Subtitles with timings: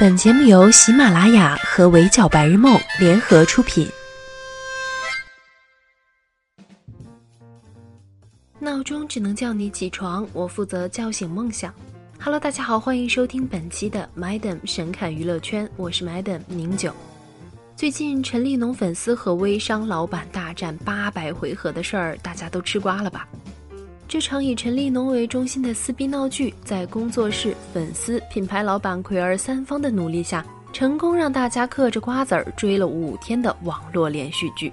[0.00, 3.90] 本节目由喜马拉雅和围剿白日梦联合出品。
[8.60, 11.74] 闹钟只能叫你起床，我负责叫醒梦想。
[12.20, 16.94] Hello，大家好，欢迎收听本期的 Madam 神侃娱乐圈，我是 Madam 宁九。
[17.74, 23.26] 最近陈立农粉丝和微商老板大战八百回合的事儿，大家都吃瓜了吧？
[24.08, 30.42] 这场以陈立农为中心的撕逼闹剧，在工作室、粉丝、品牌老板奎儿三方的努力下，
[30.72, 34.72] 成功让大家嗑着瓜子儿追了五天的网络连续剧。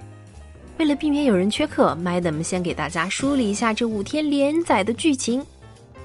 [0.78, 5.44] 为了避免有人缺课，Madam 先给大家梳理一下这五天连载的剧情。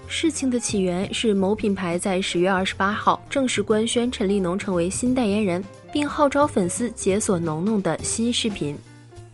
[0.08, 8.78] 事情的起源是某品牌在十月二十八号正式官宣陈立农成为新代言人，并号召粉丝解锁农农的新视频，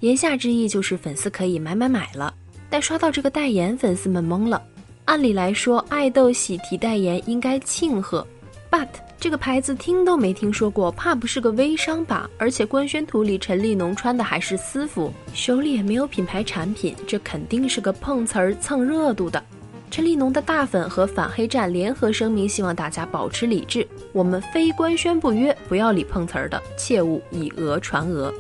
[0.02, 2.32] 言下之意就是粉丝可以买买买了。
[2.70, 4.62] 但刷到这个代言，粉丝们懵了。
[5.06, 8.26] 按理来说，爱豆喜提代言应该庆贺
[8.70, 8.88] ，but
[9.20, 12.30] 这个牌子听都没听说过，怕不是个微商吧？
[12.38, 19.42] 而且官宣图里陈立农穿的还是私服，手里也没有品牌产品，这肯定是个碰瓷儿蹭热度的。
[19.90, 28.34] 陈立农的大粉和反黑站联合声明，希望大家保持理智，我们非官宣不约，不要理碰瓷儿的，切勿以讹传讹。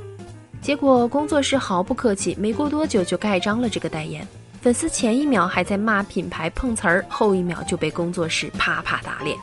[0.61, 4.27] 结果工作室毫不客气，没过多久就盖章了这个代言。
[4.59, 9.37] 粉丝前一秒还在骂品牌碰瓷儿，后一秒就被工作室啪啪打脸。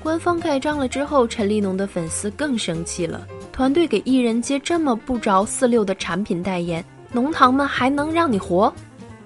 [0.00, 3.26] 官方盖章了之后，陈立农的粉丝更生气了。
[3.50, 8.72] 团队给艺人接这么不着四六的产品代言，农堂们还能让你活？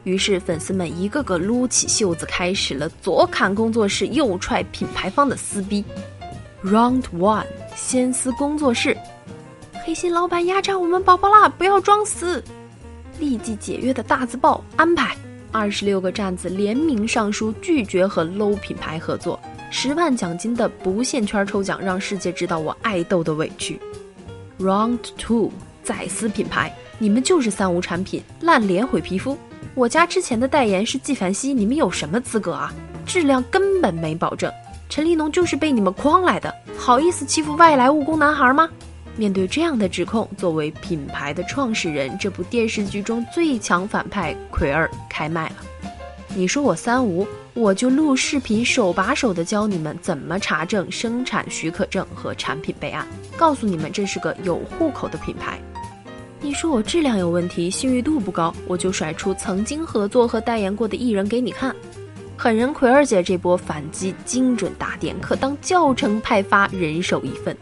[0.05, 5.85] 于是粉丝们一个个撸起袖子，开始了左砍工作室，右踹品牌方的撕逼。
[6.65, 7.45] Round one，
[7.77, 8.97] 先撕工作室。
[9.85, 11.49] 黑心老板压榨我们宝宝啦！
[11.49, 12.43] 不要装死！
[13.19, 15.17] 立即解约的大字报安排，
[15.51, 19.41] 二十六个站子联名上书拒绝和 low 品牌合作，
[19.73, 23.81] 十万奖金的不限圈抽奖，让世界知道我爱豆的委屈。
[24.61, 25.51] Round two，
[25.83, 29.37] 再撕品牌，你们就是三无产品，烂脸毁皮肤。
[29.75, 32.73] 我家之前的代言是纪梵希，你们有什么资格啊？
[33.05, 34.49] 质量根本没保证。
[34.89, 38.69] 陈立农就是被你们诓来的，好意思欺负外来务工男孩吗？
[39.17, 45.57] 面对这样的指控，作为品牌的创始人，这部电视剧中最强反派奎儿开麦了。
[46.35, 53.07] 你说我三无，我就录视频，手把手的教你们怎么查证生产许可证和产品备案，
[53.37, 55.61] 告诉你们这是个有户口的品牌。
[56.41, 61.77] 你说我质量有问题，信誉度不高，我就甩出曾经合作和代言过的艺人给你看。
[62.35, 67.55] 狠人奎儿姐这波反击精准打点，可当教程派发，人手一份。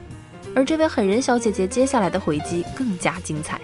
[0.55, 3.61] 而这位狠人小姐姐接下来的回击更加精彩。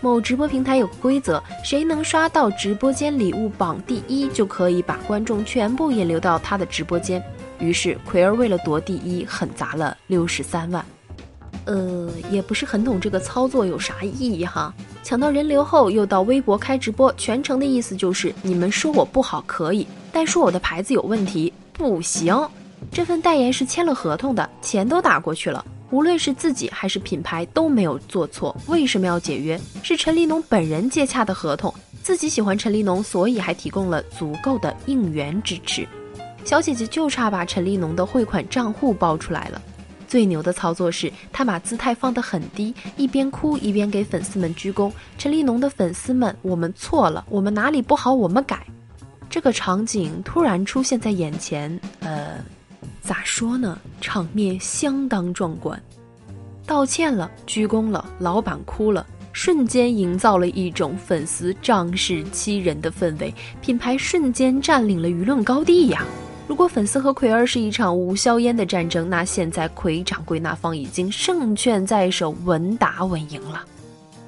[0.00, 7.22] 某直播平台有个规则，谁能刷到直播间礼物榜第一，就可以把观众全部引流到他的直播间。
[7.60, 10.84] 于是奎儿为了夺第一，狠砸了六十三万。
[11.66, 14.74] 呃，也不是很懂这个操作有啥意义哈。
[15.04, 22.36] 抢到人流后，又到微博开直播，全程的意思就是你们说我不好可以，但说我的牌子有问题不行。
[22.90, 25.64] 这份代言是签了合同的，钱都打过去了。
[25.92, 29.60] 无论是自己还是品牌都没有做错，为什么要解约？
[29.82, 31.72] 是陈立农本人接洽的合同，
[32.02, 35.86] 自己喜欢陈立农，所以还提供了足够的应援支持。
[36.46, 39.60] 小姐姐就差把陈立农的汇款账户报出来了。
[40.08, 44.90] 最牛的操作是，她把姿态放得很低，一边哭一边给粉丝们鞠躬。
[45.18, 48.66] 陈立农的粉丝们，我们错了，我们哪里不好，我们改。
[49.28, 52.42] 这个场景突然出现在眼前，呃。
[53.02, 53.76] 咋说呢？
[54.00, 55.80] 场面相当壮观，
[56.64, 66.04] 道歉了，鞠躬了，老板哭了，瞬间营造了一种粉丝仗势欺人的氛围，品牌瞬间占领了舆论高地呀！
[66.46, 73.64] 如果粉丝和奎儿是一场无硝烟的战争，那现在奎掌柜那方已经胜券在手，稳打稳赢了。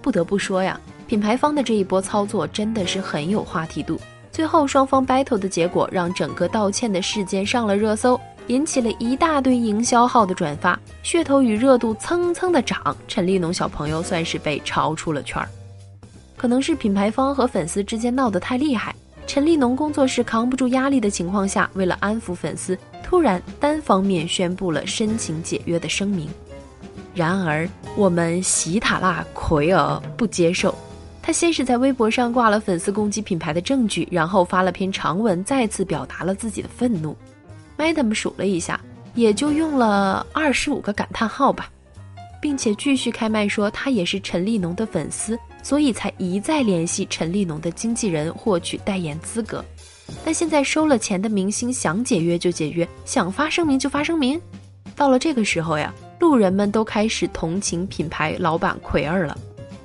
[0.02, 4.00] 不得不说呀，品牌方的这一波操作真的是很有话题度。
[4.32, 8.20] 最后双方 battle 的结果，让整个道歉的事件上了热搜。
[8.48, 12.94] 引起了一大堆营销号的转发，噱头与热度蹭蹭的涨。
[13.08, 15.48] 陈立农小朋友算是被超出了圈儿，
[16.36, 18.94] 可能是品牌方和粉丝之间闹得太厉害，
[19.26, 26.28] 陈立农工作室扛不住压力的情况下，为了安抚粉丝，突然单方面宣布了申请解约的声明。
[27.14, 27.66] 然而，
[27.96, 30.74] 我们喜塔拉奎尔不接受，
[31.22, 37.16] 他先是在微博上挂了粉丝攻击品牌的证据，然后发了篇长文，再次表达了自己的愤怒。
[37.76, 38.80] Madam 数了一下，
[39.14, 41.70] 也就用了二十五个感叹号吧，
[42.40, 49.64] 并且继续开麦说他也是陈立农的粉丝，所以才一再联系陈立农的经纪人获取代言资格。
[50.24, 54.40] 但现在收了钱的明星想解约就解约，想发声明就发声明，
[54.94, 59.36] 到了这个时候呀，路人们都开始同情品牌老板奎儿了。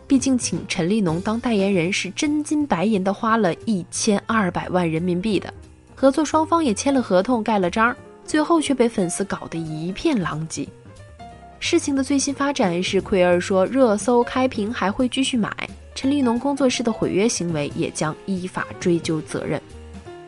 [0.05, 5.53] 毕竟请陈立农当代言人是真金白银的花了一千二百万人民币的，
[5.99, 7.93] 合作双方也签了合同、盖了章，
[8.23, 10.65] 最后却被粉丝搞得一片狼藉。
[11.59, 15.51] 事情的最新发展是，奎儿说热搜开屏还会继续买，
[15.93, 19.61] 陈立农工作室的毁约行为也将依法追究责任。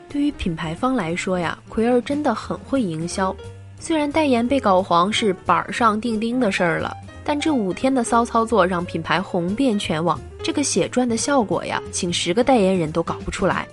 [0.09, 3.33] 对于品牌方来说呀，奎儿真的很会营销。
[3.79, 6.93] 虽然代言被搞黄是板上钉钉的事儿了，
[7.23, 13.65] 但这五天的骚操作让品牌红遍全网，这个血赚的效果呀，请十个代言人都搞不出来。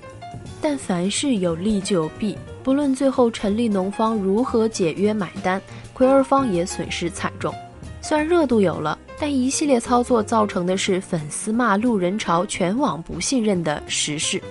[0.68, 5.58] 但凡事有利就有弊，不论最后陈立农方如何解约买单，
[5.94, 7.54] 奎儿方也损失惨重。
[8.02, 14.42] 虽然热度有了，但一系列操作造成的是粉丝骂、路人潮、全网不信任的实事。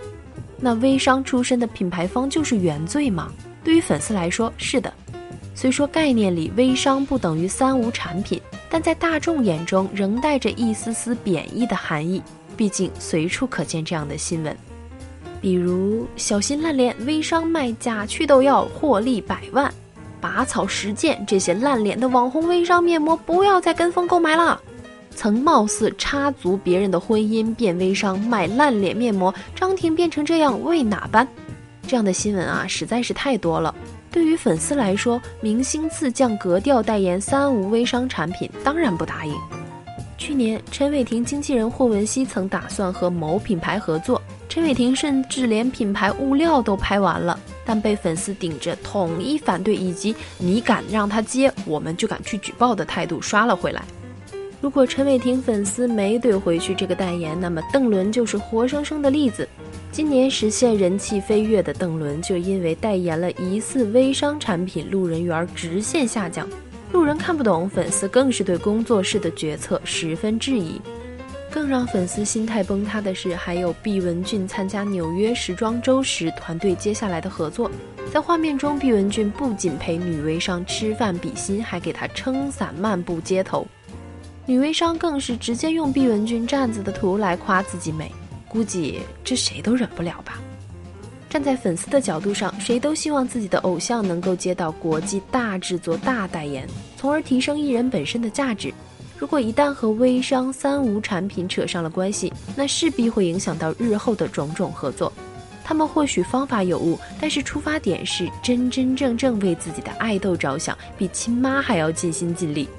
[0.59, 3.31] 那微商出身的品牌方就是原罪吗？
[3.63, 4.91] 对于粉丝来说，是的。
[5.53, 8.41] 虽说概念里微商不等于三无产品，
[8.71, 12.23] 但在大众眼中仍带着一丝丝贬义的含义。
[12.57, 14.57] 毕竟随处可见这样的新闻，
[15.39, 19.71] 比如小心烂脸微商卖假祛痘药获利百万，
[20.19, 24.59] 拔草实践这些烂脸的网红微商面膜不要再跟风购买了。
[25.11, 31.27] 曾貌似插足别人的婚姻变微商卖烂脸面膜，张婷变成这样为哪般？
[31.87, 33.73] 这样的新闻啊实在是太多了。
[34.11, 39.33] 对于粉丝来说，明星自降格调代言三无微商产品，当然不答应。
[40.17, 44.21] 去年陈伟霆经纪人霍汶希曾打算和某品牌合作，
[44.57, 53.83] 陈伟霆甚至连品牌物料都拍完了，但被粉丝顶着统一反对以及你敢让他接，我们就敢去举报的态度刷了回来。
[54.59, 59.47] 如果陈伟霆粉丝没怼回去这个代言，那么邓伦就是活生生的例子。
[59.91, 66.49] 今年实现人气飞跃的邓伦，就因为代言了疑似微商产品，路人缘直线下降。
[66.91, 70.81] 路人看不懂，粉丝更是对工作室的决策十分质疑。
[71.57, 77.71] 更让粉丝心态崩塌的是，还有毕雯珺参加纽约时装周时，团队接下来的合作。
[78.13, 83.65] 在画面中，毕雯珺不仅陪女微商吃饭比心，还给她撑伞漫步街头。
[84.45, 88.11] 女微商更是直接用毕雯珺站子的图来夸自己美，
[88.47, 90.39] 估计这谁都忍不了吧。
[91.27, 98.71] 站在粉丝的角度上，谁都希望自己的偶像能够接到国际大制作、大代言，从而提升艺人本身的价值。
[99.17, 105.11] 如果一旦和微商三无产品扯上了关系，那势必会影响到日后的种种合作。
[105.63, 112.69] 他们或许方法有误，但是出发点是真真正正为自己的爱豆着想，比亲妈还要尽心尽力。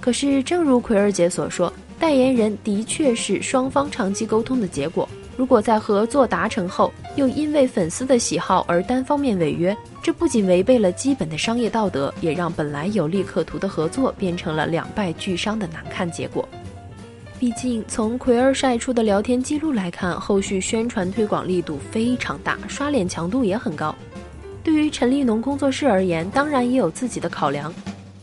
[0.00, 5.08] 可是，正如奎儿姐所说，代言人的确是双方长期沟通的结果。
[5.36, 16.48] 如果在合作达成后，又因为粉丝的喜好而单方面违约，这不仅违背了基本的商业道德，也让本来有利可图的合作变成了两败俱伤的难看结果。
[17.36, 23.94] 毕竟，从奎儿晒出的聊天记录来看，后续宣传推广力度非常大，刷脸强度也很高。
[24.62, 27.74] 对于陈立农工作室而言，当然也有自己的考量。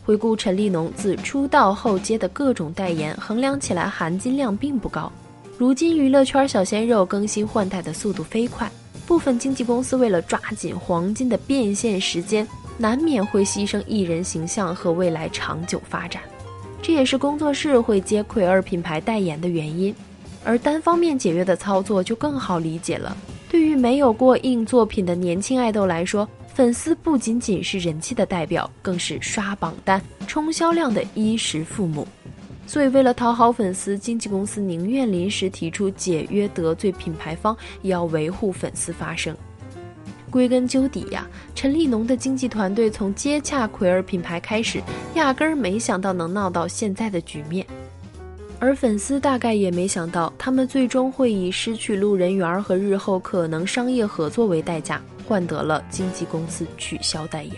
[0.04, 5.12] 回顾陈立农自出道后接的各种代言，衡量起来含金量并不高。
[5.58, 8.70] 如今娱乐圈小鲜肉更新换代的速度飞快，
[9.06, 12.46] 部分经纪公司为了抓紧黄金的变现时间，
[12.78, 16.22] 难免会牺牲艺人形象和未来长久发展。
[16.80, 19.94] 这也是工作室会接奎儿品牌代言的原因。
[20.44, 23.16] 而单方面解约的操作就更好理解了。
[23.48, 32.08] 对于没有过硬作品的年轻爱豆来说，粉丝不仅仅是人气的代表，更是刷榜单、冲销量的衣食父母。
[32.66, 39.36] 所以，为了讨好粉丝，经纪公司宁愿临时提出解约得罪品牌方，也要维护粉丝发声。
[40.30, 44.82] 归根究底呀，陈立农的经纪团队从接洽奎儿品牌开始，
[45.14, 47.66] 压根儿没想到能闹到现在的局面。
[48.58, 55.02] 而粉丝大概也没想到，他们最终会以失去路人缘和日后可能商业合作为代价。
[55.28, 57.54] 换得了经纪公司取消代言，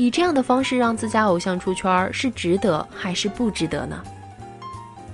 [0.00, 4.02] 以这样的方式让自家偶像出圈是值得还是不值得呢？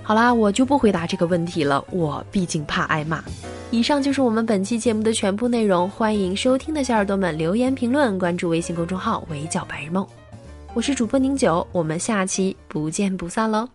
[0.01, 3.21] 好啦，我就不回答这个问题了，我毕竟怕挨骂。
[3.69, 10.07] 以上就是我们本期节目的全部内容，欢迎收听的小耳朵们留言评论，关注微信公众号“围剿白日梦”，
[10.73, 13.67] 我是主播宁九，我们下期不见不散喽。